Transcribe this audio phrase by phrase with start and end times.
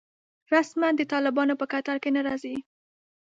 [0.53, 2.55] رسماً د طالبانو په کتار کې نه راځي.